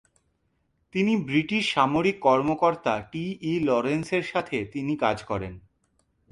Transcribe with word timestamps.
তিনি 0.93 1.13
ব্রিটিশ 1.25 1.63
সামরিক 1.73 2.17
কর্মকর্তা 2.19 2.93
টি 3.11 3.23
ই 3.41 3.53
লরেন্সের 3.59 4.23
সাথে 4.23 4.57
তিনি 4.65 4.93
কাজ 4.95 5.17
করেন। 5.23 5.53